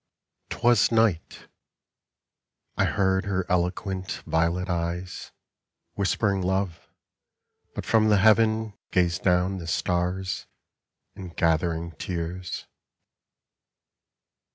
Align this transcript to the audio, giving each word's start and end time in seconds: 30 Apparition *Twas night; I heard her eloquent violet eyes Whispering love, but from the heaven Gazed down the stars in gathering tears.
30 0.49 0.57
Apparition 0.57 0.61
*Twas 0.61 0.91
night; 0.91 1.47
I 2.75 2.85
heard 2.85 3.25
her 3.25 3.45
eloquent 3.47 4.23
violet 4.25 4.67
eyes 4.67 5.31
Whispering 5.93 6.41
love, 6.41 6.89
but 7.75 7.85
from 7.85 8.09
the 8.09 8.17
heaven 8.17 8.73
Gazed 8.89 9.21
down 9.23 9.59
the 9.59 9.67
stars 9.67 10.47
in 11.13 11.29
gathering 11.29 11.91
tears. 11.99 12.65